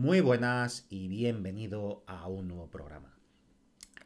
Muy 0.00 0.22
buenas 0.22 0.86
y 0.88 1.08
bienvenido 1.08 2.02
a 2.06 2.26
un 2.26 2.48
nuevo 2.48 2.70
programa. 2.70 3.12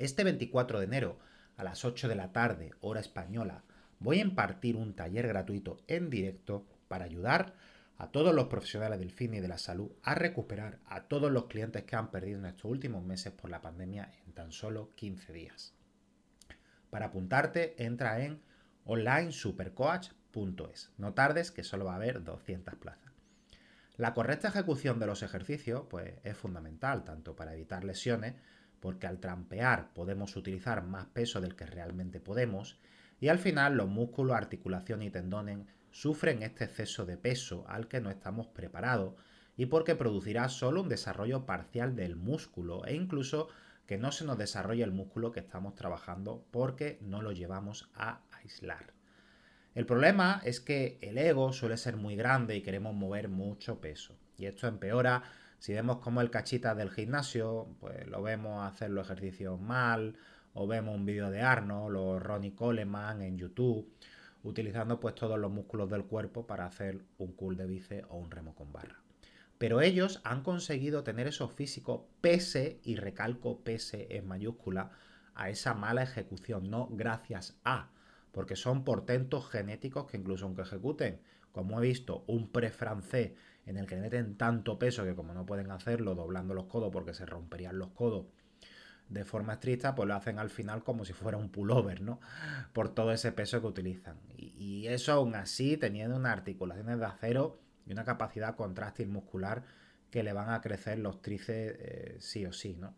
Este 0.00 0.24
24 0.24 0.80
de 0.80 0.86
enero 0.86 1.20
a 1.56 1.62
las 1.62 1.84
8 1.84 2.08
de 2.08 2.16
la 2.16 2.32
tarde, 2.32 2.72
hora 2.80 2.98
española, 2.98 3.62
voy 4.00 4.18
a 4.18 4.22
impartir 4.22 4.74
un 4.74 4.94
taller 4.94 5.28
gratuito 5.28 5.77
en 5.86 6.10
directo 6.10 6.66
para 6.88 7.05
ayudar 7.05 7.55
a 7.96 8.10
todos 8.10 8.34
los 8.34 8.48
profesionales 8.48 8.98
del 8.98 9.12
fin 9.12 9.34
y 9.34 9.41
de 9.41 9.46
la 9.46 9.58
salud 9.58 9.92
a 10.02 10.16
recuperar 10.16 10.80
a 10.86 11.05
todos 11.05 11.30
los 11.30 11.46
clientes 11.46 11.84
que 11.84 11.94
han 11.94 12.11
perdido 12.11 12.40
en 12.40 12.46
estos 12.46 12.72
últimos 12.72 13.05
meses 13.05 13.33
por 13.33 13.48
la 13.48 13.62
pandemia 13.62 14.11
en 14.27 14.33
tan 14.33 14.50
solo 14.50 14.90
15 14.96 15.33
días. 15.33 15.74
Para 16.90 17.06
apuntarte, 17.06 17.80
entra 17.80 18.24
en 18.24 18.42
onlinesupercoach.es. 18.84 20.90
No 20.98 21.14
tardes 21.14 21.52
que 21.52 21.62
solo 21.62 21.84
va 21.84 21.92
a 21.92 21.96
haber 21.98 22.24
200 22.24 22.74
plazas. 22.74 23.13
La 23.96 24.12
correcta 24.12 24.48
ejecución 24.48 24.98
de 24.98 25.06
los 25.06 25.22
ejercicios 25.22 25.84
pues, 25.88 26.14
es 26.24 26.36
fundamental, 26.36 27.04
tanto 27.04 27.36
para 27.36 27.54
evitar 27.54 27.84
lesiones, 27.84 28.34
porque 28.80 29.06
al 29.06 29.20
trampear 29.20 29.94
podemos 29.94 30.34
utilizar 30.34 30.82
más 30.82 31.06
peso 31.06 31.40
del 31.40 31.54
que 31.54 31.64
realmente 31.64 32.18
podemos, 32.18 32.78
y 33.20 33.28
al 33.28 33.38
final 33.38 33.76
los 33.76 33.88
músculos, 33.88 34.36
articulación 34.36 35.02
y 35.02 35.10
tendones 35.10 35.60
sufren 35.92 36.42
este 36.42 36.64
exceso 36.64 37.06
de 37.06 37.16
peso 37.16 37.64
al 37.68 37.86
que 37.86 38.00
no 38.00 38.10
estamos 38.10 38.48
preparados, 38.48 39.14
y 39.56 39.66
porque 39.66 39.94
producirá 39.94 40.48
solo 40.48 40.82
un 40.82 40.88
desarrollo 40.88 41.46
parcial 41.46 41.94
del 41.94 42.16
músculo 42.16 42.84
e 42.86 42.94
incluso 42.94 43.48
que 43.86 43.96
no 43.96 44.10
se 44.10 44.24
nos 44.24 44.38
desarrolle 44.38 44.82
el 44.82 44.90
músculo 44.90 45.30
que 45.30 45.40
estamos 45.40 45.76
trabajando 45.76 46.44
porque 46.50 46.98
no 47.00 47.22
lo 47.22 47.30
llevamos 47.30 47.88
a 47.94 48.22
aislar. 48.32 48.92
El 49.75 49.86
problema 49.86 50.41
es 50.44 50.61
que 50.61 50.98
el 51.00 51.19
ego 51.19 51.53
suele 51.53 51.77
ser 51.77 51.97
muy 51.97 52.14
grande 52.14 52.56
y 52.56 52.62
queremos 52.62 52.94
mover 52.94 53.28
mucho 53.28 53.80
peso. 53.80 54.17
Y 54.36 54.47
esto 54.47 54.69
empeora 54.69 55.22
si 55.64 55.72
vemos 55.72 55.97
como 55.98 56.20
el 56.20 56.30
cachita 56.30 56.75
del 56.75 56.91
gimnasio, 56.91 57.69
pues 57.80 58.06
lo 58.06 58.20
vemos 58.22 58.70
hacer 58.70 58.91
los 58.91 59.06
ejercicios 59.06 59.58
mal, 59.58 60.14
o 60.52 60.67
vemos 60.67 60.95
un 60.95 61.06
vídeo 61.06 61.30
de 61.30 61.41
Arnold 61.41 61.97
o 61.97 62.19
Ronnie 62.19 62.55
Coleman 62.55 63.23
en 63.23 63.39
YouTube, 63.39 63.90
utilizando 64.42 65.01
pues 65.01 65.14
todos 65.14 65.39
los 65.39 65.51
músculos 65.51 65.89
del 65.89 66.05
cuerpo 66.05 66.46
para 66.46 66.67
hacer 66.67 67.01
un 67.17 67.33
cool 67.33 67.57
de 67.57 67.64
bíceps 67.64 68.07
o 68.11 68.18
un 68.18 68.30
remo 68.30 68.55
con 68.55 68.73
barra. 68.74 69.01
Pero 69.57 69.80
ellos 69.80 70.20
han 70.24 70.42
conseguido 70.42 71.02
tener 71.02 71.27
esos 71.29 71.52
físicos 71.52 72.02
pese, 72.20 72.79
y 72.84 72.96
recalco 72.96 73.61
pese 73.64 74.17
en 74.17 74.29
mayúscula, 74.29 74.90
a 75.34 75.48
esa 75.48 75.73
mala 75.73 76.02
ejecución, 76.02 76.70
no 76.70 76.89
gracias 76.90 77.58
a 77.64 77.89
porque 78.34 78.56
son 78.56 78.84
portentos 78.84 79.48
genéticos 79.48 80.06
que 80.06 80.18
incluso 80.18 80.45
aunque 80.45 80.62
ejecuten, 80.62 81.20
como 81.52 81.78
he 81.78 81.86
visto, 81.86 82.24
un 82.27 82.50
pre-francés 82.50 83.33
en 83.64 83.78
el 83.78 83.86
que 83.86 83.96
meten 83.96 84.36
tanto 84.36 84.78
peso 84.78 85.05
que 85.05 85.14
como 85.14 85.33
no 85.33 85.46
pueden 85.46 85.70
hacerlo 85.70 86.14
doblando 86.14 86.52
los 86.52 86.67
codos 86.67 86.90
porque 86.92 87.14
se 87.14 87.24
romperían 87.24 87.78
los 87.78 87.90
codos 87.90 88.27
de 89.08 89.24
forma 89.24 89.55
estricta, 89.55 89.95
pues 89.95 90.08
lo 90.08 90.14
hacen 90.14 90.39
al 90.39 90.50
final 90.50 90.83
como 90.83 91.05
si 91.05 91.12
fuera 91.12 91.39
un 91.39 91.50
pullover, 91.50 92.00
¿no? 92.00 92.20
Por 92.72 92.92
todo 92.95 93.12
ese 93.12 93.33
peso 93.33 93.61
que 93.61 93.67
utilizan. 93.67 94.17
Y, 94.36 94.86
eso 94.89 95.12
aún 95.12 95.34
así 95.34 95.77
teniendo 95.77 96.16
unas 96.16 96.33
articulaciones 96.33 96.98
de 96.98 97.06
acero 97.06 97.61
y 97.86 97.92
una 97.92 98.05
capacidad 98.05 98.56
contráctil 98.56 99.08
muscular 99.08 99.64
que 100.11 100.22
le 100.22 100.33
van 100.33 100.51
a 100.51 100.61
crecer 100.61 100.98
los 100.98 101.22
tríceps 101.22 101.77
eh, 101.78 102.16
sí 102.18 102.45
o 102.46 102.52
sí, 102.52 102.77
¿no? 102.78 102.95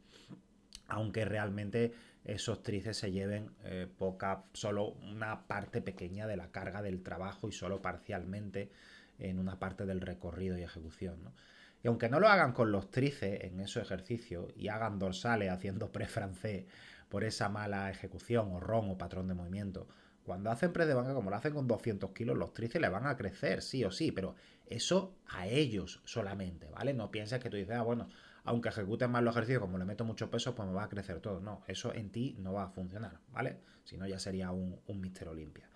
Aunque 0.88 1.24
realmente 1.24 1.92
esos 2.24 2.62
tríceps 2.62 2.98
se 2.98 3.12
lleven 3.12 3.50
eh, 3.64 3.88
poca, 3.98 4.44
solo 4.52 4.88
una 4.88 5.47
parte 5.47 5.80
pequeña 5.80 6.26
de 6.26 6.36
la 6.36 6.50
carga 6.50 6.82
del 6.82 7.02
trabajo 7.02 7.48
y 7.48 7.52
solo 7.52 7.82
parcialmente 7.82 8.70
en 9.19 9.38
una 9.38 9.58
parte 9.58 9.86
del 9.86 10.00
recorrido 10.00 10.58
y 10.58 10.62
ejecución. 10.62 11.16
Y 11.82 11.88
aunque 11.88 12.08
no 12.08 12.19
lo 12.20 12.28
hagan 12.28 12.52
con 12.52 12.72
los 12.72 12.91
tríceps 12.91 13.44
en 13.44 13.60
esos 13.60 13.82
ejercicios 13.82 14.52
y 14.56 14.69
hagan 14.69 14.98
dorsales 14.98 15.50
haciendo 15.50 15.92
pre-francés 15.92 16.64
por 17.08 17.22
esa 17.22 17.48
mala 17.48 17.91
ejecución 17.91 18.53
o 18.53 18.60
ron 18.60 18.91
o 18.91 18.98
patrón 18.98 19.28
de 19.28 19.34
movimiento, 19.34 19.86
cuando 20.24 20.50
hacen 20.50 20.72
pre 20.72 20.86
de 20.86 20.94
banca, 20.94 21.14
como 21.14 21.30
lo 21.30 21.36
hacen 21.36 21.54
con 21.54 21.68
200 21.68 22.10
kilos, 22.10 22.36
los 22.36 22.53
tríceps 22.53 22.82
le 22.82 22.88
van 22.88 23.06
a 23.06 23.16
crecer, 23.16 23.62
sí 23.62 23.84
o 23.84 23.92
sí, 23.92 24.10
pero 24.10 24.34
eso 24.66 25.14
a 25.28 25.47
ellos 25.47 26.03
solamente, 26.04 26.68
¿vale? 26.68 26.92
No 26.92 27.12
pienses 27.12 27.38
que 27.38 27.48
tú 27.48 27.56
dices, 27.56 27.76
ah, 27.76 27.82
bueno, 27.82 28.08
aunque 28.46 28.70
ejecuten 28.70 29.10
mal 29.10 29.24
los 29.24 29.34
ejercicios, 29.34 29.60
como 29.60 29.78
le 29.78 29.84
meto 29.84 30.04
mucho 30.04 30.30
peso, 30.30 30.54
pues 30.54 30.68
me 30.68 30.74
va 30.74 30.84
a 30.84 30.88
crecer 30.88 31.20
todo. 31.20 31.40
No, 31.40 31.62
eso 31.66 31.92
en 31.92 32.10
ti 32.10 32.36
no 32.38 32.52
va 32.52 32.64
a 32.64 32.68
funcionar, 32.68 33.18
¿vale? 33.32 33.58
Si 33.84 33.96
no, 33.96 34.06
ya 34.06 34.18
sería 34.18 34.50
un, 34.50 34.80
un 34.86 35.00
Mister 35.00 35.28
Olimpia. 35.28 35.68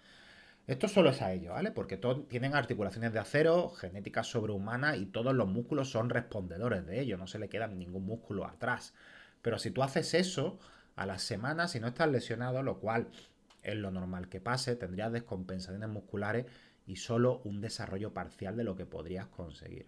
Esto 0.66 0.86
solo 0.86 1.10
es 1.10 1.20
a 1.20 1.32
ellos, 1.32 1.52
¿vale? 1.52 1.72
Porque 1.72 1.96
todos 1.96 2.28
tienen 2.28 2.54
articulaciones 2.54 3.12
de 3.12 3.18
acero, 3.18 3.70
genética 3.70 4.22
sobrehumana 4.22 4.96
y 4.96 5.06
todos 5.06 5.34
los 5.34 5.48
músculos 5.48 5.90
son 5.90 6.10
respondedores 6.10 6.86
de 6.86 7.00
ello, 7.00 7.16
no 7.16 7.26
se 7.26 7.40
le 7.40 7.48
queda 7.48 7.66
ningún 7.66 8.06
músculo 8.06 8.46
atrás. 8.46 8.94
Pero 9.42 9.58
si 9.58 9.70
tú 9.72 9.82
haces 9.82 10.14
eso 10.14 10.60
a 10.96 11.06
las 11.06 11.22
semanas, 11.22 11.72
si 11.72 11.80
no 11.80 11.88
estás 11.88 12.08
lesionado, 12.08 12.62
lo 12.62 12.78
cual 12.78 13.08
es 13.62 13.74
lo 13.74 13.90
normal 13.90 14.28
que 14.28 14.40
pase, 14.40 14.76
tendrías 14.76 15.10
descompensaciones 15.12 15.88
musculares 15.88 16.46
y 16.86 16.96
solo 16.96 17.40
un 17.44 17.60
desarrollo 17.60 18.12
parcial 18.12 18.56
de 18.56 18.64
lo 18.64 18.76
que 18.76 18.86
podrías 18.86 19.26
conseguir. 19.26 19.86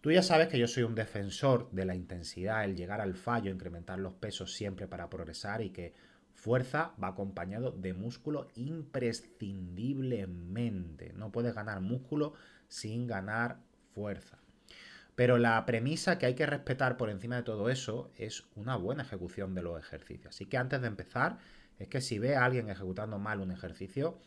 Tú 0.00 0.10
ya 0.10 0.22
sabes 0.22 0.48
que 0.48 0.58
yo 0.58 0.66
soy 0.66 0.84
un 0.84 0.94
defensor 0.94 1.70
de 1.72 1.84
la 1.84 1.94
intensidad, 1.94 2.64
el 2.64 2.74
llegar 2.74 3.02
al 3.02 3.14
fallo, 3.14 3.50
incrementar 3.50 3.98
los 3.98 4.14
pesos 4.14 4.54
siempre 4.54 4.88
para 4.88 5.10
progresar 5.10 5.60
y 5.60 5.68
que 5.70 5.92
fuerza 6.32 6.94
va 7.02 7.08
acompañado 7.08 7.72
de 7.72 7.92
músculo 7.92 8.48
imprescindiblemente. 8.54 11.12
No 11.12 11.30
puedes 11.30 11.54
ganar 11.54 11.82
músculo 11.82 12.32
sin 12.66 13.06
ganar 13.06 13.58
fuerza. 13.92 14.38
Pero 15.16 15.36
la 15.36 15.66
premisa 15.66 16.16
que 16.16 16.24
hay 16.24 16.34
que 16.34 16.46
respetar 16.46 16.96
por 16.96 17.10
encima 17.10 17.36
de 17.36 17.42
todo 17.42 17.68
eso 17.68 18.10
es 18.16 18.46
una 18.54 18.76
buena 18.76 19.02
ejecución 19.02 19.54
de 19.54 19.60
los 19.60 19.78
ejercicios. 19.78 20.34
Así 20.34 20.46
que 20.46 20.56
antes 20.56 20.80
de 20.80 20.86
empezar, 20.86 21.36
es 21.78 21.88
que 21.88 22.00
si 22.00 22.18
ve 22.18 22.36
a 22.36 22.46
alguien 22.46 22.70
ejecutando 22.70 23.18
mal 23.18 23.40
un 23.40 23.52
ejercicio, 23.52 24.18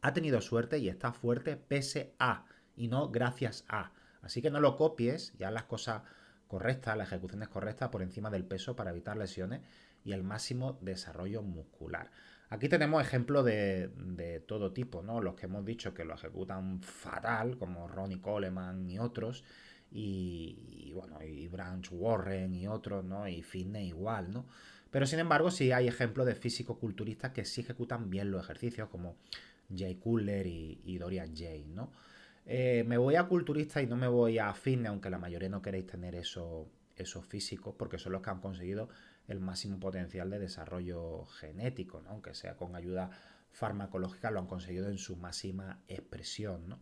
ha 0.00 0.14
tenido 0.14 0.40
suerte 0.40 0.78
y 0.78 0.88
está 0.88 1.12
fuerte 1.12 1.56
pese 1.56 2.14
a 2.18 2.46
y 2.74 2.88
no 2.88 3.10
gracias 3.10 3.66
a. 3.68 3.92
Así 4.22 4.42
que 4.42 4.50
no 4.50 4.60
lo 4.60 4.76
copies 4.76 5.32
y 5.38 5.44
haz 5.44 5.52
las 5.52 5.64
cosas 5.64 6.02
correctas, 6.48 6.96
la 6.96 7.04
ejecución 7.04 7.42
es 7.42 7.48
correcta 7.48 7.90
por 7.90 8.02
encima 8.02 8.30
del 8.30 8.44
peso 8.44 8.74
para 8.74 8.90
evitar 8.90 9.16
lesiones 9.16 9.60
y 10.04 10.12
el 10.12 10.22
máximo 10.22 10.78
desarrollo 10.80 11.42
muscular. 11.42 12.10
Aquí 12.50 12.68
tenemos 12.68 13.02
ejemplos 13.02 13.44
de, 13.44 14.42
todo 14.46 14.72
tipo, 14.72 15.02
¿no? 15.02 15.20
Los 15.20 15.34
que 15.34 15.46
hemos 15.46 15.64
dicho 15.66 15.92
que 15.92 16.04
lo 16.04 16.14
ejecutan 16.14 16.80
fatal, 16.80 17.58
como 17.58 17.86
Ronnie 17.86 18.20
Coleman 18.22 18.90
y 18.90 18.98
otros, 18.98 19.44
y, 19.90 20.90
bueno, 20.94 21.22
y 21.22 21.46
Branch 21.48 21.86
Warren 21.92 22.54
y 22.54 22.66
otros, 22.66 23.04
¿no? 23.04 23.28
Y 23.28 23.42
Fitness 23.42 23.88
igual, 23.88 24.32
¿no? 24.32 24.46
Pero 24.90 25.06
sin 25.06 25.18
embargo, 25.18 25.50
sí 25.50 25.72
hay 25.72 25.88
ejemplos 25.88 26.26
de 26.26 26.34
físico-culturistas 26.34 27.32
que 27.32 27.44
sí 27.44 27.60
ejecutan 27.60 28.08
bien 28.08 28.30
los 28.30 28.42
ejercicios, 28.42 28.88
como 28.88 29.16
Jay 29.76 29.96
Cutler 29.96 30.46
y, 30.46 30.80
y 30.84 30.96
Dorian 30.96 31.36
Jay, 31.36 31.66
¿no? 31.66 31.92
Eh, 32.50 32.82
me 32.86 32.96
voy 32.96 33.14
a 33.16 33.24
culturista 33.24 33.82
y 33.82 33.86
no 33.86 33.96
me 33.96 34.08
voy 34.08 34.38
a 34.38 34.54
fitness, 34.54 34.88
aunque 34.88 35.10
la 35.10 35.18
mayoría 35.18 35.50
no 35.50 35.60
queréis 35.60 35.86
tener 35.86 36.14
eso, 36.14 36.66
esos 36.96 37.26
físicos, 37.26 37.74
porque 37.78 37.98
son 37.98 38.12
los 38.12 38.22
que 38.22 38.30
han 38.30 38.40
conseguido 38.40 38.88
el 39.26 39.38
máximo 39.38 39.78
potencial 39.78 40.30
de 40.30 40.38
desarrollo 40.38 41.26
genético, 41.26 42.00
¿no? 42.00 42.08
aunque 42.08 42.32
sea 42.32 42.56
con 42.56 42.74
ayuda 42.74 43.10
farmacológica, 43.52 44.30
lo 44.30 44.40
han 44.40 44.46
conseguido 44.46 44.88
en 44.88 44.96
su 44.96 45.16
máxima 45.16 45.82
expresión. 45.88 46.78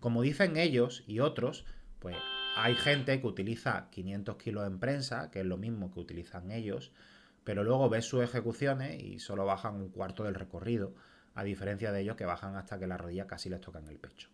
Como 0.00 0.20
dicen 0.20 0.58
ellos 0.58 1.02
y 1.06 1.20
otros, 1.20 1.64
pues 1.98 2.16
hay 2.56 2.74
gente 2.74 3.18
que 3.22 3.26
utiliza 3.26 3.88
500 3.88 4.36
kilos 4.36 4.66
en 4.66 4.80
prensa, 4.80 5.30
que 5.30 5.40
es 5.40 5.46
lo 5.46 5.56
mismo 5.56 5.90
que 5.90 6.00
utilizan 6.00 6.50
ellos, 6.50 6.92
pero 7.42 7.64
luego 7.64 7.88
ves 7.88 8.04
sus 8.04 8.22
ejecuciones 8.22 9.02
y 9.02 9.18
solo 9.18 9.46
bajan 9.46 9.76
un 9.76 9.88
cuarto 9.88 10.24
del 10.24 10.34
recorrido, 10.34 10.94
a 11.34 11.42
diferencia 11.42 11.90
de 11.90 12.02
ellos 12.02 12.16
que 12.16 12.26
bajan 12.26 12.56
hasta 12.56 12.78
que 12.78 12.86
la 12.86 12.98
rodilla 12.98 13.26
casi 13.26 13.48
les 13.48 13.62
toca 13.62 13.78
en 13.78 13.88
el 13.88 13.98
pecho. 13.98 14.28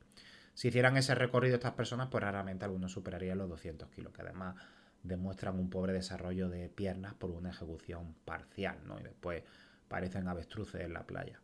Si 0.56 0.68
hicieran 0.68 0.96
ese 0.96 1.14
recorrido 1.14 1.56
estas 1.56 1.74
personas, 1.74 2.08
pues 2.10 2.24
raramente 2.24 2.64
algunos 2.64 2.90
superarían 2.90 3.36
los 3.36 3.50
200 3.50 3.90
kilos, 3.90 4.10
que 4.14 4.22
además 4.22 4.56
demuestran 5.02 5.58
un 5.58 5.68
pobre 5.68 5.92
desarrollo 5.92 6.48
de 6.48 6.70
piernas 6.70 7.12
por 7.12 7.30
una 7.30 7.50
ejecución 7.50 8.14
parcial, 8.24 8.78
¿no? 8.86 8.98
Y 8.98 9.02
después 9.02 9.42
parecen 9.86 10.26
avestruces 10.28 10.80
en 10.80 10.94
la 10.94 11.06
playa. 11.06 11.42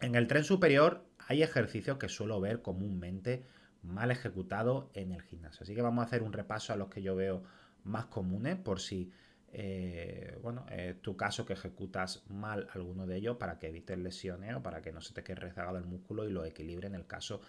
En 0.00 0.14
el 0.14 0.28
tren 0.28 0.44
superior 0.44 1.04
hay 1.26 1.42
ejercicios 1.42 1.98
que 1.98 2.08
suelo 2.08 2.40
ver 2.40 2.62
comúnmente 2.62 3.42
mal 3.82 4.12
ejecutados 4.12 4.86
en 4.94 5.10
el 5.10 5.22
gimnasio. 5.22 5.64
Así 5.64 5.74
que 5.74 5.82
vamos 5.82 6.04
a 6.04 6.06
hacer 6.06 6.22
un 6.22 6.32
repaso 6.32 6.72
a 6.72 6.76
los 6.76 6.90
que 6.90 7.02
yo 7.02 7.16
veo 7.16 7.42
más 7.82 8.06
comunes 8.06 8.54
por 8.54 8.78
si 8.78 9.10
eh, 9.50 10.38
bueno, 10.40 10.66
es 10.70 11.02
tu 11.02 11.16
caso 11.16 11.44
que 11.44 11.54
ejecutas 11.54 12.22
mal 12.28 12.68
alguno 12.74 13.06
de 13.08 13.16
ellos 13.16 13.38
para 13.38 13.58
que 13.58 13.66
evites 13.66 13.98
lesiones 13.98 14.54
o 14.54 14.62
para 14.62 14.82
que 14.82 14.92
no 14.92 15.00
se 15.00 15.14
te 15.14 15.24
quede 15.24 15.40
rezagado 15.40 15.78
el 15.78 15.84
músculo 15.86 16.28
y 16.28 16.30
lo 16.30 16.44
equilibre 16.44 16.86
en 16.86 16.94
el 16.94 17.08
caso 17.08 17.40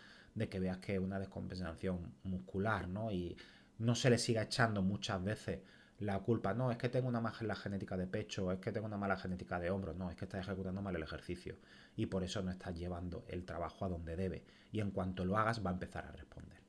que 0.48 0.60
veas 0.60 0.78
que 0.78 0.94
es 0.94 1.00
una 1.00 1.20
descompensación 1.20 2.14
muscular, 2.24 2.88
¿no? 2.88 3.12
Y 3.12 3.36
no 3.80 3.96
se 3.96 4.10
le 4.10 4.18
siga 4.18 4.44
echando 4.44 4.82
muchas 4.82 5.24
veces 5.24 5.60
la 6.00 6.20
culpa, 6.20 6.54
no, 6.54 6.72
es 6.72 6.78
que 6.78 6.88
tengo 6.88 7.10
una 7.10 7.20
mala 7.20 7.56
genética 7.56 7.98
de 7.98 8.08
pecho, 8.08 8.52
es 8.52 8.60
que 8.60 8.72
tengo 8.72 8.88
una 8.88 8.98
mala 8.98 9.18
genética 9.18 9.60
de 9.60 9.70
hombros, 9.70 9.98
no, 9.98 10.10
es 10.10 10.16
que 10.16 10.26
estás 10.26 10.48
ejecutando 10.48 10.82
mal 10.82 10.96
el 10.96 11.04
ejercicio 11.04 11.58
y 11.96 12.06
por 12.06 12.24
eso 12.24 12.42
no 12.42 12.52
estás 12.52 12.74
llevando 12.76 13.26
el 13.28 13.44
trabajo 13.44 13.84
a 13.84 13.90
donde 13.90 14.16
debe 14.16 14.46
y 14.72 14.80
en 14.80 14.92
cuanto 14.92 15.26
lo 15.26 15.38
hagas 15.38 15.66
va 15.66 15.72
a 15.72 15.74
empezar 15.74 16.06
a 16.06 16.12
responder. 16.12 16.60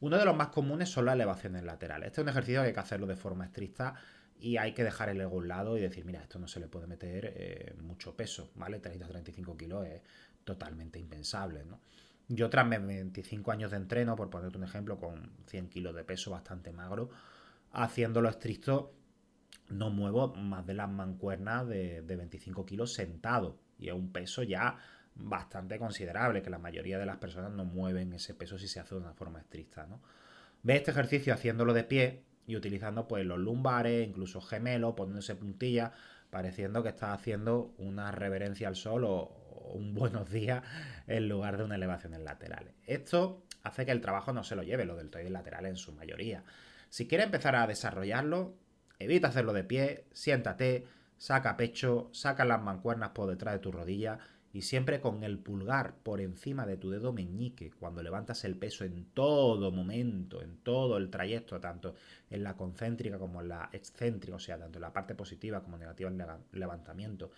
Uno 0.00 0.18
de 0.18 0.24
los 0.24 0.36
más 0.36 0.48
comunes 0.48 0.88
son 0.88 1.04
las 1.04 1.14
elevaciones 1.14 1.62
laterales. 1.62 2.08
Este 2.08 2.20
es 2.20 2.24
un 2.24 2.30
ejercicio 2.30 2.62
que 2.62 2.68
hay 2.68 2.74
que 2.74 2.80
hacerlo 2.80 3.06
de 3.06 3.14
forma 3.14 3.44
estricta 3.44 3.94
y 4.40 4.56
hay 4.56 4.74
que 4.74 4.82
dejar 4.82 5.08
el 5.10 5.20
ego 5.20 5.36
a 5.36 5.38
un 5.38 5.46
lado 5.46 5.78
y 5.78 5.80
decir, 5.80 6.04
mira, 6.04 6.20
esto 6.20 6.40
no 6.40 6.48
se 6.48 6.58
le 6.58 6.66
puede 6.66 6.88
meter 6.88 7.32
eh, 7.36 7.74
mucho 7.80 8.16
peso, 8.16 8.50
¿vale? 8.56 8.82
30-35 8.82 9.56
kilos 9.56 9.86
es 9.86 10.02
totalmente 10.42 10.98
impensable, 10.98 11.64
¿no? 11.64 11.78
Yo 12.34 12.48
tras 12.48 12.66
25 12.66 13.52
años 13.52 13.72
de 13.72 13.76
entreno, 13.76 14.16
por 14.16 14.30
ponerte 14.30 14.56
un 14.56 14.64
ejemplo, 14.64 14.98
con 14.98 15.32
100 15.48 15.68
kilos 15.68 15.94
de 15.94 16.02
peso 16.02 16.30
bastante 16.30 16.72
magro, 16.72 17.10
haciéndolo 17.72 18.30
estricto, 18.30 18.94
no 19.68 19.90
muevo 19.90 20.34
más 20.34 20.64
de 20.64 20.72
las 20.72 20.88
mancuernas 20.88 21.68
de, 21.68 22.00
25 22.00 22.64
kilos 22.64 22.94
sentado. 22.94 23.58
Y 23.78 23.88
es 23.88 23.94
un 23.94 24.12
peso 24.12 24.42
ya 24.44 24.78
bastante 25.14 25.78
considerable, 25.78 26.40
que 26.40 26.48
la 26.48 26.58
mayoría 26.58 26.98
de 26.98 27.04
las 27.04 27.18
personas 27.18 27.52
no 27.52 27.66
mueven 27.66 28.14
ese 28.14 28.32
peso 28.32 28.56
si 28.56 28.66
se 28.66 28.80
hace 28.80 28.94
de 28.94 29.02
una 29.02 29.12
forma 29.12 29.38
estricta, 29.38 29.86
¿no? 29.86 30.00
Ve 30.62 30.76
este 30.76 30.90
ejercicio 30.90 31.34
haciéndolo 31.34 31.74
de 31.74 31.84
pie 31.84 32.22
y 32.46 32.56
utilizando 32.56 33.08
pues 33.08 33.26
los 33.26 33.40
lumbares, 33.40 34.08
incluso 34.08 34.40
gemelos, 34.40 34.94
poniéndose 34.94 35.34
puntilla, 35.34 35.92
pareciendo 36.30 36.82
que 36.82 36.88
está 36.88 37.12
haciendo 37.12 37.74
una 37.76 38.10
reverencia 38.10 38.68
al 38.68 38.76
sol 38.76 39.04
o, 39.04 39.41
un 39.64 39.94
buenos 39.94 40.30
días 40.30 40.62
en 41.06 41.28
lugar 41.28 41.56
de 41.56 41.64
una 41.64 41.76
elevación 41.76 42.14
en 42.14 42.24
laterales. 42.24 42.74
Esto 42.86 43.42
hace 43.62 43.86
que 43.86 43.92
el 43.92 44.00
trabajo 44.00 44.32
no 44.32 44.44
se 44.44 44.56
lo 44.56 44.62
lleve, 44.62 44.84
lo 44.84 44.96
deltoides 44.96 45.30
laterales 45.30 45.70
en 45.70 45.76
su 45.76 45.92
mayoría. 45.92 46.44
Si 46.88 47.06
quieres 47.06 47.26
empezar 47.26 47.56
a 47.56 47.66
desarrollarlo, 47.66 48.54
evita 48.98 49.28
hacerlo 49.28 49.52
de 49.52 49.64
pie, 49.64 50.04
siéntate, 50.12 50.86
saca 51.16 51.56
pecho, 51.56 52.10
saca 52.12 52.44
las 52.44 52.62
mancuernas 52.62 53.10
por 53.10 53.28
detrás 53.28 53.54
de 53.54 53.60
tu 53.60 53.72
rodilla 53.72 54.18
y 54.52 54.62
siempre 54.62 55.00
con 55.00 55.24
el 55.24 55.38
pulgar 55.38 55.94
por 56.02 56.20
encima 56.20 56.66
de 56.66 56.76
tu 56.76 56.90
dedo 56.90 57.12
meñique 57.12 57.70
cuando 57.70 58.02
levantas 58.02 58.44
el 58.44 58.56
peso 58.56 58.84
en 58.84 59.06
todo 59.14 59.72
momento, 59.72 60.42
en 60.42 60.58
todo 60.58 60.98
el 60.98 61.08
trayecto, 61.08 61.58
tanto 61.58 61.94
en 62.28 62.42
la 62.42 62.54
concéntrica 62.54 63.18
como 63.18 63.40
en 63.40 63.48
la 63.48 63.70
excéntrica, 63.72 64.36
o 64.36 64.40
sea, 64.40 64.58
tanto 64.58 64.78
en 64.78 64.82
la 64.82 64.92
parte 64.92 65.14
positiva 65.14 65.62
como 65.62 65.78
negativa 65.78 66.10
en 66.10 66.20
el 66.20 66.28
levantamiento. 66.52 67.30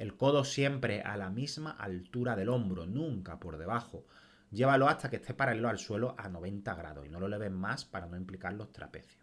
El 0.00 0.16
codo 0.16 0.44
siempre 0.44 1.02
a 1.02 1.16
la 1.16 1.30
misma 1.30 1.70
altura 1.70 2.34
del 2.34 2.48
hombro, 2.48 2.86
nunca 2.86 3.38
por 3.38 3.56
debajo. 3.56 4.04
Llévalo 4.50 4.88
hasta 4.88 5.10
que 5.10 5.16
esté 5.16 5.34
paralelo 5.34 5.68
al 5.68 5.78
suelo 5.78 6.16
a 6.18 6.28
90 6.28 6.74
grados 6.74 7.06
y 7.06 7.08
no 7.08 7.20
lo 7.20 7.28
leves 7.28 7.52
más 7.52 7.84
para 7.84 8.06
no 8.06 8.16
implicar 8.16 8.54
los 8.54 8.72
trapecios. 8.72 9.22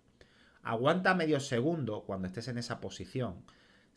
Aguanta 0.64 1.14
medio 1.16 1.40
segundo 1.40 2.04
cuando 2.04 2.28
estés 2.28 2.48
en 2.48 2.58
esa 2.58 2.80
posición 2.80 3.44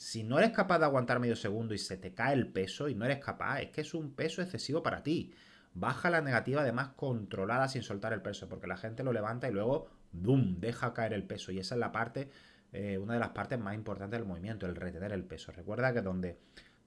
si 0.01 0.23
no 0.23 0.39
eres 0.39 0.53
capaz 0.53 0.79
de 0.79 0.87
aguantar 0.87 1.21
medio 1.21 1.37
segundo 1.37 1.75
y 1.75 1.79
se 1.79 1.99
te 1.99 2.15
cae 2.15 2.33
el 2.33 2.47
peso 2.47 2.89
y 2.89 2.95
no 2.95 3.05
eres 3.05 3.19
capaz, 3.19 3.61
es 3.61 3.69
que 3.69 3.83
es 3.83 3.93
un 3.93 4.15
peso 4.15 4.41
excesivo 4.41 4.83
para 4.83 5.03
ti. 5.03 5.35
Baja 5.75 6.09
la 6.09 6.23
negativa 6.23 6.63
además 6.63 6.93
controlada 6.97 7.69
sin 7.69 7.83
soltar 7.83 8.15
el 8.15 8.23
peso, 8.23 8.49
porque 8.49 8.67
la 8.67 8.79
gente 8.79 9.05
lo 9.05 9.13
levanta 9.13 9.47
y 9.47 9.53
luego 9.53 9.91
¡bum! 10.13 10.59
deja 10.59 10.95
caer 10.95 11.13
el 11.13 11.25
peso. 11.25 11.53
Y 11.53 11.59
esa 11.59 11.75
es 11.75 11.81
la 11.81 11.93
parte, 11.93 12.31
eh, 12.73 12.97
una 12.97 13.13
de 13.13 13.21
las 13.21 13.29
partes 13.29 13.59
más 13.59 13.75
importantes 13.75 14.19
del 14.19 14.27
movimiento, 14.27 14.65
el 14.65 14.75
retener 14.75 15.13
el 15.13 15.25
peso. 15.25 15.53
Recuerda 15.53 15.93
que 15.93 16.01
donde 16.01 16.39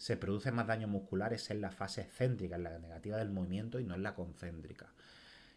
se 0.04 0.18
produce 0.18 0.52
más 0.52 0.68
daño 0.68 0.90
muscular 0.90 1.32
es 1.32 1.50
en 1.50 1.62
la 1.62 1.72
fase 1.72 2.02
excéntrica, 2.02 2.58
en 2.58 2.64
la 2.64 2.78
negativa 2.78 3.16
del 3.16 3.30
movimiento 3.30 3.80
y 3.80 3.86
no 3.86 3.96
en 3.96 4.04
la 4.04 4.16
concéntrica. 4.16 4.92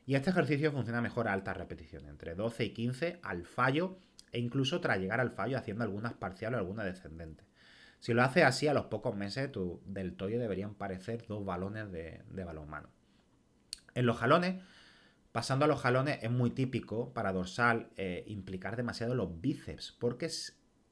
Y 0.07 0.15
este 0.15 0.31
ejercicio 0.31 0.71
funciona 0.71 1.01
mejor 1.01 1.27
a 1.27 1.33
altas 1.33 1.57
repeticiones, 1.57 2.09
entre 2.09 2.37
12 2.37 2.67
y 2.67 2.71
15 2.71 3.19
al 3.25 3.45
fallo 3.45 3.99
e 4.31 4.39
incluso 4.39 4.81
tras 4.81 5.01
llegar 5.01 5.19
al 5.19 5.33
fallo 5.33 5.59
haciendo 5.59 5.83
algunas 5.83 6.13
parciales 6.13 6.59
o 6.59 6.61
algunas 6.61 6.87
descendentes. 6.87 7.45
Si 7.99 8.15
lo 8.15 8.23
haces 8.23 8.45
así, 8.45 8.69
a 8.69 8.73
los 8.73 8.85
pocos 8.85 9.17
meses 9.17 9.51
tu 9.51 9.83
deltoide 9.85 10.39
deberían 10.39 10.77
parecer 10.77 11.27
dos 11.27 11.45
balones 11.45 11.91
de, 11.91 12.23
balonmano. 12.45 12.89
En 13.97 14.07
los 14.07 14.17
jalones, 14.17 14.63
pasando 15.33 15.65
a 15.65 15.69
los 15.69 15.81
jalones, 15.81 16.21
es 16.23 16.31
muy 16.31 16.51
típico 16.51 17.13
para 17.15 17.33
dorsal 17.33 17.91
eh, 17.97 18.23
implicar 18.29 18.77
demasiado 18.77 19.17
los 19.17 19.41
bíceps, 19.41 19.91
porque 19.99 20.31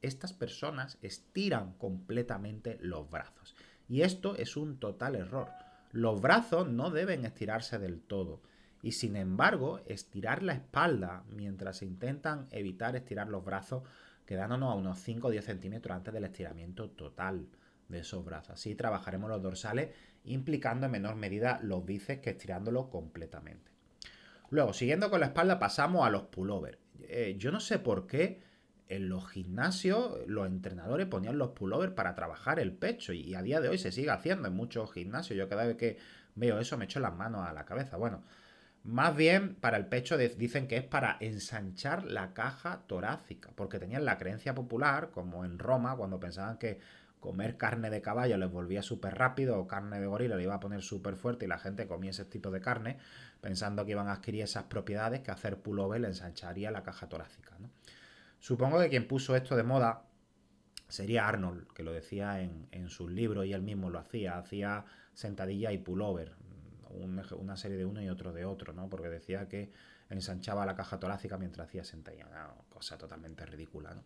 estas 0.06 0.32
personas 0.32 0.98
estiran 1.02 1.74
completamente 1.74 2.78
los 2.80 3.08
brazos. 3.10 3.54
Y 3.88 4.02
esto 4.02 4.36
es 4.36 4.56
un 4.56 4.78
total 4.78 5.16
error. 5.16 5.48
Los 5.92 6.20
brazos 6.20 6.68
no 6.68 6.90
deben 6.90 7.24
estirarse 7.24 7.78
del 7.78 8.00
todo. 8.00 8.42
Y 8.82 8.92
sin 8.92 9.16
embargo, 9.16 9.80
estirar 9.86 10.42
la 10.42 10.54
espalda 10.54 11.24
mientras 11.28 11.78
se 11.78 11.86
intentan 11.86 12.48
evitar 12.50 12.96
estirar 12.96 13.28
los 13.28 13.44
brazos 13.44 13.82
quedándonos 14.26 14.72
a 14.72 14.76
unos 14.76 14.98
5 15.00 15.28
o 15.28 15.30
10 15.30 15.44
centímetros 15.44 15.94
antes 15.94 16.12
del 16.12 16.24
estiramiento 16.24 16.90
total 16.90 17.46
de 17.88 18.00
esos 18.00 18.24
brazos. 18.24 18.54
Así 18.54 18.74
trabajaremos 18.74 19.30
los 19.30 19.42
dorsales 19.42 19.90
implicando 20.24 20.86
en 20.86 20.92
menor 20.92 21.16
medida 21.16 21.60
los 21.62 21.84
bíceps 21.84 22.22
que 22.22 22.30
estirándolos 22.30 22.88
completamente. 22.88 23.70
Luego, 24.50 24.72
siguiendo 24.72 25.10
con 25.10 25.20
la 25.20 25.26
espalda, 25.26 25.58
pasamos 25.58 26.06
a 26.06 26.10
los 26.10 26.24
pullovers. 26.24 26.78
Eh, 27.00 27.36
yo 27.38 27.50
no 27.50 27.60
sé 27.60 27.78
por 27.78 28.06
qué 28.06 28.40
en 28.88 29.08
los 29.08 29.29
gimnasios 29.29 30.19
los 30.26 30.46
entrenadores 30.46 31.06
ponían 31.06 31.38
los 31.38 31.50
pullovers 31.50 31.93
para 31.93 32.14
trabajar 32.14 32.58
el 32.58 32.72
pecho 32.72 33.12
y 33.12 33.34
a 33.34 33.43
día 33.43 33.60
de 33.60 33.69
hoy 33.69 33.79
se 33.79 33.93
sigue 33.93 34.10
haciendo 34.10 34.48
en 34.48 34.55
muchos 34.55 34.93
gimnasios. 34.93 35.38
Yo 35.38 35.48
cada 35.48 35.64
vez 35.64 35.76
que 35.76 35.98
veo 36.34 36.58
eso 36.58 36.76
me 36.76 36.84
echo 36.84 37.00
las 37.00 37.14
manos 37.14 37.46
a 37.46 37.53
la 37.53 37.64
cabeza. 37.64 37.96
Bueno, 37.96 38.22
más 38.84 39.17
bien, 39.17 39.55
para 39.55 39.79
el 39.79 39.86
pecho 39.86 40.19
dicen 40.19 40.69
que 40.69 40.76
es 40.76 40.84
para 40.84 41.17
ensanchar 41.20 42.05
la 42.05 42.34
caja 42.34 42.82
torácica, 42.86 43.50
porque 43.55 43.79
tenían 43.79 44.05
la 44.05 44.19
creencia 44.19 44.55
popular, 44.55 45.10
como 45.10 45.44
en 45.46 45.58
Roma, 45.58 45.96
cuando 45.96 46.20
pensaban 46.20 46.58
que 46.58 46.79
comer 47.19 47.56
carne 47.56 47.88
de 47.88 48.03
caballo 48.03 48.36
les 48.36 48.50
volvía 48.50 48.82
súper 48.82 49.14
rápido 49.14 49.58
o 49.58 49.67
carne 49.67 49.98
de 49.98 50.06
gorila 50.06 50.36
le 50.36 50.43
iba 50.43 50.56
a 50.56 50.60
poner 50.60 50.82
súper 50.82 51.17
fuerte 51.17 51.46
y 51.46 51.48
la 51.48 51.58
gente 51.58 51.86
comía 51.86 52.10
ese 52.10 52.26
tipo 52.26 52.50
de 52.50 52.60
carne, 52.60 52.98
pensando 53.41 53.86
que 53.86 53.93
iban 53.93 54.08
a 54.08 54.12
adquirir 54.12 54.43
esas 54.43 54.64
propiedades 54.64 55.22
que 55.22 55.31
hacer 55.31 55.56
pullover 55.56 56.03
le 56.03 56.08
ensancharía 56.08 56.70
la 56.70 56.82
caja 56.82 57.08
torácica. 57.08 57.56
Supongo 58.44 58.79
que 58.79 58.91
quien 58.91 59.08
puso 59.08 59.34
esto 59.34 59.56
de 59.56 59.63
moda 59.63 60.03
sería 60.86 61.27
Arnold, 61.27 61.67
que 61.72 61.82
lo 61.82 61.94
decía 61.94 62.43
en, 62.43 62.91
sus 62.91 63.10
libros 63.10 63.46
y 63.46 63.55
él 63.55 63.63
mismo 63.63 63.89
lo 63.89 63.98
hacía, 63.98 64.36
hacía 64.36 64.84
sentadilla 65.15 65.72
y 65.72 65.79
pullover 65.79 66.34
una 66.91 67.56
serie 67.56 67.79
de 67.79 67.86
uno 67.86 68.03
y 68.03 68.10
otro 68.10 68.34
de 68.34 68.44
otro, 68.44 68.74
¿no? 68.74 68.91
Porque 68.91 69.08
decía 69.08 69.48
que 69.48 69.72
ensanchaba 70.10 70.67
la 70.67 70.77
caja 70.77 71.01
torácica 71.01 71.39
mientras 71.39 71.69
hacía 71.69 71.84
sentadilla. 71.84 72.27
Cosa 72.69 72.98
totalmente 72.98 73.46
ridícula, 73.46 73.94
¿no? 73.94 74.05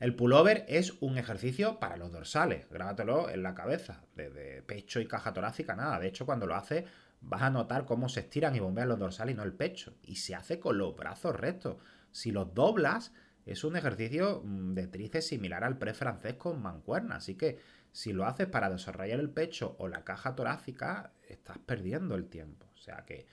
El 0.00 0.16
pullover 0.16 0.64
es 0.66 1.00
un 1.00 1.16
ejercicio 1.16 1.78
para 1.78 1.96
los 1.96 2.10
dorsales, 2.10 2.68
grábatelo 2.70 3.30
en 3.30 3.44
la 3.44 3.54
cabeza, 3.54 4.02
de 4.16 4.64
pecho 4.66 4.98
y 4.98 5.06
caja 5.06 5.32
torácica, 5.32 5.76
nada. 5.76 6.00
De 6.00 6.08
hecho, 6.08 6.26
cuando 6.26 6.48
lo 6.48 6.56
haces, 6.56 6.86
vas 7.20 7.42
a 7.42 7.50
notar 7.50 7.84
cómo 7.84 8.08
se 8.08 8.18
estiran 8.18 8.56
y 8.56 8.58
bombean 8.58 8.88
los 8.88 8.98
dorsales 8.98 9.34
y 9.34 9.36
no 9.36 9.44
el 9.44 9.52
pecho. 9.52 9.94
Y 10.02 10.16
se 10.16 10.34
hace 10.34 10.58
con 10.58 10.76
los 10.76 10.96
brazos 10.96 11.36
rectos. 11.36 11.76
Si 12.10 12.32
los 12.32 12.52
doblas, 12.52 13.12
es 13.52 13.64
un 13.64 13.76
ejercicio 13.76 14.42
mm, 14.44 14.74
de 14.74 14.86
tríceps 14.86 15.26
similar 15.26 15.64
al 15.64 15.78
pre 15.78 15.94
francés 15.94 16.34
con 16.34 16.62
mancuerna. 16.62 17.16
Así 17.16 17.34
que 17.34 17.58
si 17.92 18.12
lo 18.12 18.26
haces 18.26 18.46
para 18.46 18.70
desarrollar 18.70 19.18
el 19.20 19.30
pecho 19.30 19.76
o 19.78 19.88
la 19.88 20.04
caja 20.04 20.34
torácica, 20.34 21.12
estás 21.28 21.58
perdiendo 21.58 22.14
el 22.14 22.26
tiempo. 22.26 22.66
O 22.74 22.78
sea 22.78 23.04
que 23.06 23.26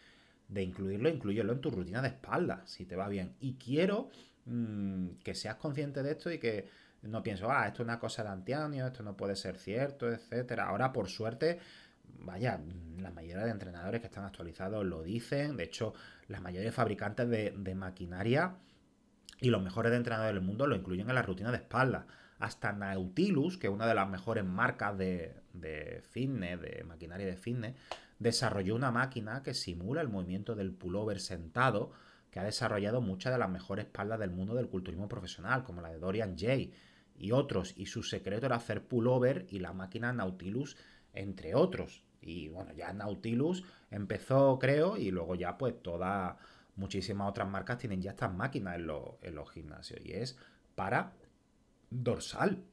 de 0.48 0.64
incluirlo, 0.64 1.10
incluyelo 1.10 1.54
en 1.54 1.62
tu 1.62 1.70
rutina 1.70 2.02
de 2.02 2.10
espalda, 2.10 2.64
si 2.66 2.86
te 2.86 2.96
va 2.96 3.08
bien. 3.10 3.36
Y 3.40 3.56
quiero 3.56 4.10
mm, 4.46 5.18
que 5.24 5.36
seas 5.36 5.56
consciente 5.56 6.04
de 6.04 6.12
esto 6.12 6.32
y 6.32 6.40
que 6.40 6.68
no 7.04 7.22
pienso, 7.22 7.52
ah, 7.52 7.68
esto 7.68 7.84
es 7.84 7.88
una 7.88 8.00
cosa 8.00 8.24
de 8.24 8.30
Antonio, 8.30 8.88
esto 8.88 9.04
no 9.04 9.16
puede 9.16 9.36
ser 9.36 9.58
cierto, 9.58 10.12
etcétera. 10.12 10.66
Ahora, 10.68 10.92
por 10.92 11.10
suerte, 11.10 11.60
vaya, 12.20 12.60
la 13.00 13.12
mayoría 13.12 13.46
de 13.46 13.52
entrenadores 13.52 14.02
que 14.02 14.08
están 14.08 14.26
actualizados 14.26 14.86
lo 14.86 15.04
dicen. 15.04 15.58
De 15.58 15.66
hecho, 15.66 15.94
la 16.28 16.40
mayoría 16.40 16.70
de 16.70 16.74
fabricantes 16.74 17.30
de, 17.30 17.76
maquinaria 17.76 18.56
y 19.40 19.50
los 19.50 19.62
mejores 19.62 19.94
entrenadores 19.94 20.36
del 20.36 20.44
mundo 20.44 20.68
lo 20.68 20.76
incluyen 20.76 21.10
en 21.10 21.16
la 21.16 21.22
rutina 21.22 21.52
de 21.52 21.58
espalda. 21.58 22.08
Hasta 22.40 22.72
Nautilus, 22.72 23.58
que 23.58 23.68
es 23.68 23.74
una 23.74 23.88
de 23.88 23.96
las 23.96 24.08
mejores 24.10 24.46
marcas 24.46 24.98
de, 24.98 25.36
de 25.54 26.02
fitness, 26.12 26.62
de 26.62 26.84
maquinaria 26.84 27.26
de 27.26 27.36
fitness, 27.36 27.76
desarrolló 28.20 28.76
una 28.76 28.92
máquina 28.92 29.44
que 29.44 29.54
simula 29.54 30.02
el 30.02 30.10
movimiento 30.10 30.56
del 30.56 30.72
pullover 30.72 31.20
sentado, 31.20 31.92
que 32.32 32.40
ha 32.40 32.44
desarrollado 32.44 33.02
muchas 33.02 33.34
de 33.34 33.40
las 33.40 33.50
mejores 33.50 33.86
espaldas 33.86 34.20
del 34.20 34.32
mundo 34.32 34.56
del 34.56 34.68
culturismo 34.68 35.08
profesional, 35.08 35.64
como 35.64 35.82
la 35.82 35.90
de 35.90 36.00
Dorian 36.00 36.38
Jay 36.38 36.74
y 37.18 37.32
otros. 37.32 37.74
Y 37.78 37.88
su 37.88 38.04
secreto 38.04 38.46
era 38.46 38.58
hacer 38.58 38.84
pullover 38.84 39.46
y 39.50 39.60
la 39.60 39.74
máquina 39.74 40.14
Nautilus, 40.14 40.78
entre 41.14 41.56
otros. 41.56 42.04
Y 42.22 42.50
bueno, 42.50 42.74
ya 42.74 42.94
Nautilus 42.94 43.64
empezó, 43.90 44.60
creo, 44.60 44.98
y 44.98 45.12
luego 45.12 45.36
ya 45.36 45.58
pues 45.58 45.82
todas, 45.82 46.36
muchísimas 46.78 47.30
otras 47.30 47.50
marcas 47.50 47.78
tienen 47.78 48.02
ya 48.02 48.12
estas 48.12 48.34
máquinas 48.34 48.76
en, 48.76 48.90
en 49.22 49.36
los 49.36 49.52
gimnasios. 49.52 50.00
Y 50.04 50.14
es 50.14 50.38
para 50.76 51.14
dorsal. 51.90 52.64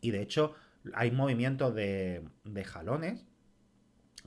Y 0.00 0.10
de 0.10 0.20
hecho 0.22 0.54
hay 0.94 1.10
movimientos 1.10 1.74
de, 1.74 2.28
de 2.44 2.64
jalones 2.64 3.24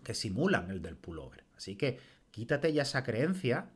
que 0.04 0.14
simulan 0.14 0.72
el 0.72 0.82
del 0.82 0.98
pullover. 0.98 1.44
Así 1.56 1.76
que 1.76 2.00
quítate 2.32 2.74
ya 2.74 2.84
esa 2.84 3.04
creencia 3.04 3.70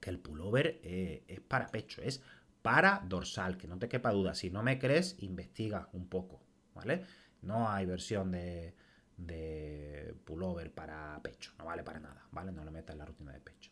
que 0.00 0.10
el 0.10 0.18
pullover 0.18 0.80
eh, 0.82 1.24
es 1.28 1.40
para 1.40 1.66
pecho, 1.66 2.02
es 2.02 2.22
para 2.62 3.02
dorsal, 3.06 3.56
que 3.56 3.68
no 3.68 3.78
te 3.78 3.88
quepa 3.88 4.12
duda. 4.12 4.34
Si 4.34 4.50
no 4.50 4.62
me 4.62 4.78
crees, 4.78 5.16
investiga 5.22 5.88
un 5.92 6.08
poco, 6.08 6.40
¿vale? 6.74 7.04
No 7.42 7.68
hay 7.68 7.86
versión 7.86 8.30
de, 8.30 8.74
de 9.16 10.14
pullover 10.24 10.72
para 10.72 11.20
pecho, 11.22 11.52
no 11.58 11.66
vale 11.66 11.82
para 11.82 12.00
nada, 12.00 12.26
¿vale? 12.32 12.52
No 12.52 12.64
lo 12.64 12.70
metas 12.70 12.94
en 12.94 12.98
la 12.98 13.06
rutina 13.06 13.32
de 13.32 13.40
pecho. 13.40 13.70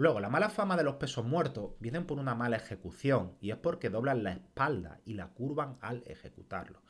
Luego, 0.00 0.18
la 0.18 0.30
mala 0.30 0.48
fama 0.48 0.78
de 0.78 0.82
los 0.82 0.94
pesos 0.94 1.26
muertos 1.26 1.72
vienen 1.78 2.06
por 2.06 2.18
una 2.18 2.34
mala 2.34 2.56
ejecución 2.56 3.36
y 3.38 3.50
es 3.50 3.58
porque 3.58 3.90
doblan 3.90 4.22
la 4.22 4.32
espalda 4.32 4.98
y 5.04 5.12
la 5.12 5.26
curvan 5.26 5.76
al 5.82 6.02
ejecutarlo. 6.06 6.80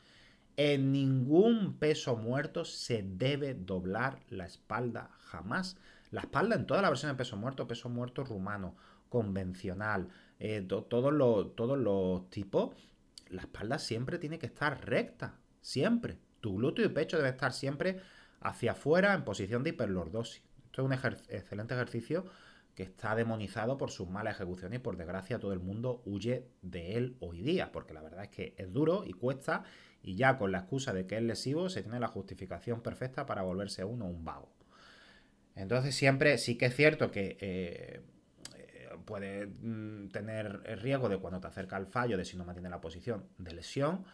En 0.56 0.92
ningún 0.92 1.76
peso 1.80 2.14
muerto 2.14 2.64
se 2.64 3.02
debe 3.02 3.54
doblar 3.54 4.20
la 4.28 4.46
espalda 4.46 5.10
jamás. 5.18 5.76
La 6.12 6.20
espalda 6.20 6.54
en 6.54 6.68
toda 6.68 6.82
la 6.82 6.88
versión 6.88 7.10
de 7.10 7.18
peso 7.18 7.36
muerto, 7.36 7.66
peso 7.66 7.88
muerto 7.88 8.22
rumano, 8.22 8.76
convencional, 9.08 10.06
eh, 10.38 10.64
todos, 10.68 11.12
los, 11.12 12.30
tipos, 12.30 12.76
la 13.28 13.42
espalda 13.42 13.80
siempre 13.80 14.20
tiene 14.20 14.38
que 14.38 14.46
estar 14.46 14.88
recta, 14.88 15.34
siempre. 15.60 16.16
Tu 16.40 16.54
glúteo 16.58 16.86
y 16.86 16.90
pecho 16.90 17.16
debe 17.16 17.30
estar 17.30 17.52
siempre 17.52 18.02
hacia 18.40 18.70
afuera 18.70 19.14
en 19.14 19.24
posición 19.24 19.64
de 19.64 19.70
hiperlordosis. 19.70 20.44
Esto 20.66 20.82
es 20.82 20.86
un 20.86 20.92
excelente 20.92 21.74
ejercicio 21.74 22.24
que 22.80 22.84
está 22.84 23.14
demonizado 23.14 23.76
por 23.76 23.90
sus 23.90 24.08
malas 24.08 24.36
ejecuciones 24.36 24.78
y 24.78 24.82
por 24.82 24.96
desgracia 24.96 25.38
todo 25.38 25.52
el 25.52 25.60
mundo 25.60 26.00
huye 26.06 26.46
de 26.62 26.96
él 26.96 27.14
hoy 27.20 27.42
día, 27.42 27.72
porque 27.72 27.92
la 27.92 28.00
verdad 28.00 28.22
es 28.22 28.30
que 28.30 28.54
es 28.56 28.72
duro 28.72 29.04
y 29.04 29.12
cuesta 29.12 29.64
y 30.02 30.14
ya 30.14 30.38
con 30.38 30.50
la 30.50 30.60
excusa 30.60 30.94
de 30.94 31.06
que 31.06 31.18
es 31.18 31.22
lesivo 31.22 31.68
se 31.68 31.82
tiene 31.82 32.00
la 32.00 32.08
justificación 32.08 32.80
perfecta 32.80 33.26
para 33.26 33.42
volverse 33.42 33.84
uno 33.84 34.06
un 34.06 34.24
vago. 34.24 34.48
Entonces 35.54 35.94
siempre 35.94 36.38
sí 36.38 36.56
que 36.56 36.64
es 36.64 36.74
cierto 36.74 37.10
que 37.10 37.36
eh, 37.42 38.00
puede 39.04 39.46
mm, 39.46 40.08
tener 40.08 40.62
el 40.64 40.80
riesgo 40.80 41.10
de 41.10 41.18
cuando 41.18 41.38
te 41.38 41.48
acerca 41.48 41.76
al 41.76 41.86
fallo 41.86 42.16
de 42.16 42.24
si 42.24 42.38
no 42.38 42.46
mantiene 42.46 42.70
la 42.70 42.80
posición 42.80 43.26
de 43.36 43.52
lesión, 43.52 44.06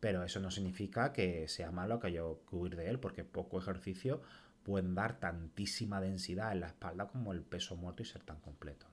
pero 0.00 0.24
eso 0.24 0.40
no 0.40 0.50
significa 0.50 1.12
que 1.12 1.46
sea 1.48 1.70
malo 1.70 2.00
que 2.00 2.06
haya 2.06 2.22
que 2.48 2.56
huir 2.56 2.74
de 2.74 2.88
él, 2.88 2.98
porque 2.98 3.22
poco 3.22 3.58
ejercicio 3.58 4.22
pueden 4.64 4.94
dar 4.94 5.20
tantísima 5.20 6.00
densidad 6.00 6.52
en 6.52 6.60
la 6.60 6.68
espalda 6.68 7.06
como 7.06 7.32
el 7.32 7.42
peso 7.42 7.76
muerto 7.76 8.02
y 8.02 8.06
ser 8.06 8.22
tan 8.22 8.40
completo. 8.40 8.86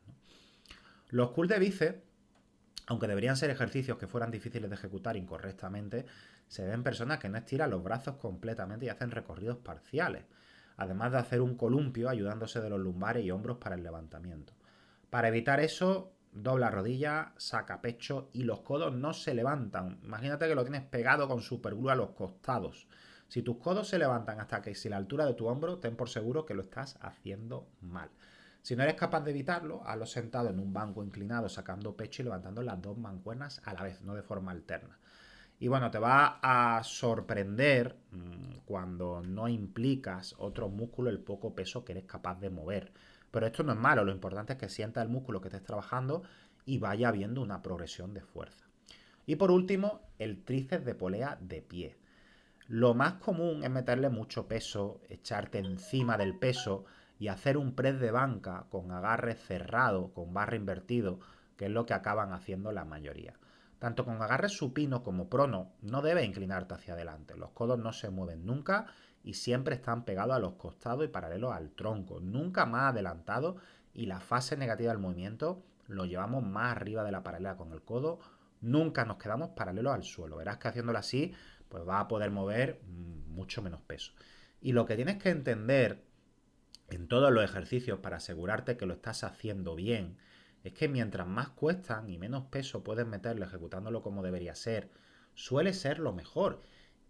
Los 1.10 1.32
cool 1.32 1.48
de 1.48 1.60
bíceps, 1.60 2.00
aunque 2.88 3.08
deberían 3.08 3.38
ser 3.38 3.50
ejercicios 3.50 3.98
que 3.98 4.08
fueran 4.08 4.32
difíciles 4.32 4.70
de 4.70 4.76
ejecutar 4.76 5.18
incorrectamente, 5.18 6.06
se 6.48 6.66
ven 6.66 6.84
personas 6.84 7.20
que 7.20 7.30
no 7.30 7.38
estiran 7.38 7.70
los 7.70 7.84
brazos 7.84 8.18
completamente 8.18 8.86
y 8.86 8.90
hacen 8.90 9.12
recorridos 9.12 9.58
parciales, 9.58 10.26
además 10.78 11.14
de 11.14 11.20
hacer 11.20 11.42
un 11.42 11.56
columpio 11.56 12.10
ayudándose 12.10 12.60
de 12.60 12.70
los 12.70 12.80
lumbares 12.80 13.24
y 13.24 13.32
hombros 13.32 13.58
para 13.58 13.76
el 13.76 13.84
levantamiento. 13.84 14.54
Para 15.10 15.30
evitar 15.30 15.60
eso, 15.60 16.14
dobla 16.32 16.70
rodilla, 16.70 17.34
saca 17.38 17.82
pecho 17.82 18.30
y 18.34 18.44
los 18.44 18.62
codos 18.62 18.94
no 18.94 19.14
se 19.14 19.34
levantan. 19.34 20.00
Imagínate 20.04 20.48
que 20.48 20.56
lo 20.56 20.64
tienes 20.64 20.84
pegado 20.84 21.28
con 21.28 21.42
superglue 21.42 21.92
a 21.92 21.96
los 21.96 22.12
costados. 22.12 22.88
Si 23.32 23.44
tus 23.44 23.60
codos 23.60 23.88
se 23.88 23.98
levantan 23.98 24.42
hasta 24.42 24.62
que 24.62 24.76
si 24.76 24.90
la 24.90 24.98
altura 24.98 25.26
de 25.26 25.36
tu 25.36 25.48
hombro, 25.48 25.78
ten 25.78 25.96
por 25.96 26.10
seguro 26.10 26.46
que 26.46 26.54
lo 26.54 26.64
estás 26.64 26.98
haciendo 27.00 27.66
mal. 27.80 28.10
Si 28.62 28.76
no 28.76 28.84
eres 28.84 28.96
capaz 28.96 29.22
de 29.22 29.32
evitarlo, 29.32 29.82
hazlo 29.86 30.06
sentado 30.06 30.50
en 30.50 30.60
un 30.60 30.74
banco 30.74 31.02
inclinado, 31.02 31.48
sacando 31.48 31.96
pecho 31.96 32.22
y 32.22 32.26
levantando 32.26 32.62
las 32.62 32.82
dos 32.82 32.98
mancuernas 32.98 33.62
a 33.64 33.74
la 33.74 33.84
vez, 33.84 34.02
no 34.02 34.16
de 34.16 34.22
forma 34.22 34.52
alterna. 34.52 35.00
Y 35.62 35.70
bueno, 35.70 35.90
te 35.92 35.98
va 35.98 36.40
a 36.42 36.84
sorprender 36.84 37.96
mm, 38.12 38.66
cuando 38.66 39.22
no 39.22 39.48
implicas 39.48 40.36
otro 40.38 40.68
músculo 40.68 41.10
el 41.10 41.22
poco 41.22 41.56
peso 41.56 41.86
que 41.86 41.94
eres 41.94 42.04
capaz 42.04 42.38
de 42.42 42.50
mover. 42.50 42.92
Pero 43.32 43.46
esto 43.46 43.64
no 43.64 43.72
es 43.72 43.80
malo, 43.80 44.04
lo 44.04 44.12
importante 44.12 44.52
es 44.52 44.60
que 44.60 44.68
sienta 44.68 45.02
el 45.02 45.08
músculo 45.08 45.40
que 45.40 45.48
estés 45.48 45.64
trabajando 45.64 46.24
y 46.66 46.80
vaya 46.80 47.08
habiendo 47.08 47.42
una 47.42 47.62
progresión 47.62 48.14
de 48.14 48.20
fuerza. 48.20 48.66
Y 49.26 49.38
por 49.38 49.52
último, 49.52 50.02
el 50.20 50.44
tríceps 50.44 50.84
de 50.84 50.96
polea 50.96 51.38
de 51.40 51.62
pie. 51.62 52.01
Lo 52.72 52.94
más 52.94 53.16
común 53.16 53.66
es 53.66 53.70
meterle 53.70 54.08
mucho 54.08 54.48
peso, 54.48 55.02
echarte 55.10 55.58
encima 55.58 56.18
del 56.18 56.40
peso 56.40 56.86
y 57.20 57.28
hacer 57.28 57.58
un 57.58 57.76
press 57.76 58.00
de 58.00 58.12
banca 58.12 58.68
con 58.70 58.94
agarre 58.94 59.36
cerrado, 59.36 60.14
con 60.14 60.34
barra 60.34 60.56
invertido, 60.56 61.20
que 61.58 61.66
es 61.66 61.72
lo 61.72 61.86
que 61.86 61.94
acaban 61.94 62.32
haciendo 62.32 62.72
la 62.72 62.86
mayoría. 62.86 63.34
Tanto 63.78 64.06
con 64.06 64.22
agarre 64.22 64.48
supino 64.48 65.04
como 65.04 65.28
prono, 65.28 65.74
no 65.82 66.02
debes 66.02 66.26
inclinarte 66.26 66.76
hacia 66.76 66.94
adelante. 66.94 67.36
Los 67.36 67.50
codos 67.50 67.78
no 67.78 67.92
se 67.92 68.10
mueven 68.10 68.46
nunca 68.46 68.86
y 69.22 69.34
siempre 69.34 69.76
están 69.76 70.06
pegados 70.06 70.38
a 70.38 70.40
los 70.40 70.54
costados 70.54 71.04
y 71.04 71.10
paralelos 71.10 71.52
al 71.52 71.72
tronco, 71.72 72.22
nunca 72.22 72.66
más 72.66 72.94
adelantados 72.94 73.62
y 73.94 74.06
la 74.06 74.22
fase 74.22 74.56
negativa 74.56 74.94
del 74.94 75.02
movimiento 75.02 75.62
lo 75.88 76.06
llevamos 76.06 76.46
más 76.46 76.72
arriba 76.72 77.04
de 77.04 77.12
la 77.12 77.22
paralela 77.22 77.58
con 77.58 77.74
el 77.74 77.82
codo, 77.82 78.20
nunca 78.62 79.04
nos 79.04 79.18
quedamos 79.18 79.50
paralelos 79.50 79.94
al 79.94 80.04
suelo. 80.04 80.38
Verás 80.38 80.58
que 80.58 80.70
haciéndolo 80.70 81.00
así, 81.00 81.34
pues 81.72 81.88
va 81.88 82.02
a 82.02 82.08
poder 82.08 82.30
mover 82.30 82.82
mucho 82.84 83.64
menos 83.64 83.82
peso. 83.82 84.12
Y 84.62 84.74
lo 84.74 84.86
que 84.86 84.96
tienes 84.96 85.18
que 85.18 85.30
entender 85.30 86.04
en 86.90 87.08
todos 87.08 87.32
los 87.32 87.44
ejercicios 87.44 88.00
para 88.00 88.18
asegurarte 88.18 88.78
que 88.78 88.86
lo 88.86 88.94
estás 88.94 89.24
haciendo 89.24 89.76
bien 89.76 90.18
es 90.64 90.74
que 90.74 90.88
mientras 90.88 91.26
más 91.26 91.50
cuestan 91.50 92.10
y 92.10 92.20
menos 92.20 92.46
peso 92.46 92.84
puedes 92.84 93.08
meterle 93.08 93.46
ejecutándolo 93.46 94.04
como 94.04 94.22
debería 94.22 94.54
ser, 94.54 94.92
suele 95.34 95.74
ser 95.74 95.98
lo 95.98 96.14
mejor 96.14 96.62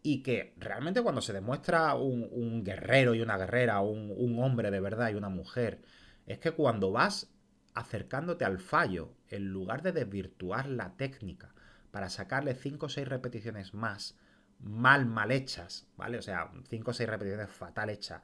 y 0.04 0.24
que 0.24 0.54
realmente 0.58 1.02
cuando 1.02 1.22
se 1.22 1.34
demuestra 1.34 1.96
un, 1.96 2.64
guerrero 2.64 3.14
y 3.14 3.22
una 3.22 3.38
guerrera, 3.38 3.82
un, 3.82 4.14
un, 4.16 4.42
hombre 4.42 4.72
de 4.72 4.80
verdad 4.80 5.10
y 5.10 5.16
una 5.16 5.30
mujer, 5.30 5.82
es 6.26 6.40
que 6.40 6.52
cuando 6.52 6.92
vas 6.92 7.32
acercándote 7.74 8.46
al 8.46 8.60
fallo, 8.60 9.14
en 9.30 9.50
lugar 9.50 9.82
de 9.82 9.92
desvirtuar 9.92 10.68
la 10.68 10.96
técnica 10.96 11.54
para 11.92 12.10
sacarle 12.10 12.56
5 12.56 12.86
o 12.86 12.90
6 12.90 13.08
repeticiones 13.08 13.74
más, 13.74 14.16
mal, 14.64 15.06
mal 15.06 15.32
hechas, 15.32 15.88
¿vale? 15.98 16.18
O 16.18 16.22
sea, 16.22 16.52
5 16.70 16.92
o 16.92 16.94
6 16.94 17.10
repeticiones 17.10 17.50
fatal 17.50 17.90
hechas, 17.90 18.22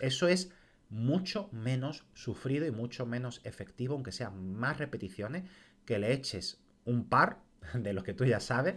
eso 0.00 0.28
es 0.28 0.50
mucho 0.90 1.48
menos 1.52 2.06
sufrido 2.14 2.66
y 2.66 2.70
mucho 2.70 3.06
menos 3.06 3.40
efectivo, 3.44 3.94
aunque 3.94 4.12
sean 4.12 4.54
más 4.54 4.78
repeticiones, 4.78 5.44
que 5.84 5.98
le 5.98 6.12
eches 6.12 6.60
un 6.84 7.08
par 7.08 7.38
de 7.74 7.92
los 7.92 8.04
que 8.04 8.14
tú 8.14 8.24
ya 8.24 8.40
sabes, 8.40 8.76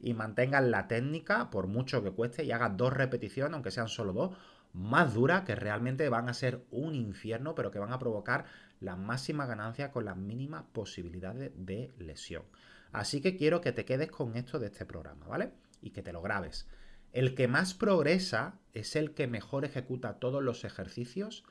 y 0.00 0.14
mantengas 0.14 0.64
la 0.64 0.88
técnica, 0.88 1.50
por 1.50 1.66
mucho 1.66 2.02
que 2.02 2.10
cueste, 2.10 2.44
y 2.44 2.52
hagas 2.52 2.76
dos 2.76 2.92
repeticiones, 2.92 3.54
aunque 3.54 3.70
sean 3.70 3.88
solo 3.88 4.12
dos, 4.12 4.36
más 4.72 5.14
duras, 5.14 5.42
que 5.42 5.56
realmente 5.56 6.08
van 6.08 6.28
a 6.28 6.34
ser 6.34 6.64
un 6.70 6.94
infierno, 6.94 7.54
pero 7.54 7.70
que 7.70 7.80
van 7.80 7.92
a 7.92 7.98
provocar 7.98 8.44
la 8.78 8.96
máxima 8.96 9.46
ganancia 9.46 9.90
con 9.90 10.04
las 10.04 10.16
mínimas 10.16 10.64
posibilidades 10.72 11.52
de 11.56 11.92
lesión. 11.98 12.44
Así 12.92 13.20
que 13.20 13.36
quiero 13.36 13.60
que 13.60 13.72
te 13.72 13.84
quedes 13.84 14.10
con 14.10 14.36
esto 14.36 14.58
de 14.58 14.66
este 14.66 14.86
programa, 14.86 15.26
¿vale? 15.26 15.52
Y 15.80 15.90
que 15.90 16.02
te 16.02 16.12
lo 16.12 16.22
grabes. 16.22 16.68
El 17.12 17.34
que 17.34 17.48
más 17.48 17.74
progresa 17.74 18.54
es 18.72 18.94
el 18.96 19.14
que 19.14 19.26
mejor 19.26 19.64
ejecuta 19.64 20.18
todos 20.18 20.42
los 20.42 20.64
ejercicios, 20.64 21.44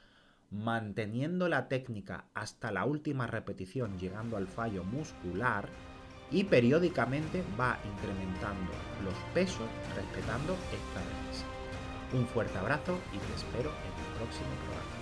manteniendo 0.51 1.49
la 1.49 1.67
técnica 1.67 2.25
hasta 2.33 2.71
la 2.71 2.85
última 2.85 3.27
repetición, 3.27 3.97
llegando 3.99 4.37
al 4.37 4.47
fallo 4.47 4.83
muscular 4.83 5.69
y 6.31 6.43
periódicamente 6.43 7.43
va 7.59 7.79
incrementando 7.83 8.71
los 9.03 9.15
pesos 9.33 9.67
respetando 9.95 10.53
esta 10.53 11.01
regla. 11.01 11.29
Un 12.13 12.27
fuerte 12.27 12.57
abrazo 12.57 12.97
y 13.13 13.17
te 13.17 13.35
espero 13.35 13.69
en 13.69 14.05
el 14.05 14.17
próximo 14.17 14.49
programa. 14.65 14.98